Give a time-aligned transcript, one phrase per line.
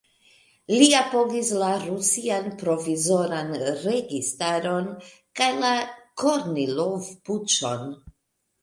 [0.75, 3.53] Li apogis la Rusian provizoran
[3.85, 4.89] registaron
[5.43, 5.79] kaj la
[6.25, 7.89] Kornilov-puĉon.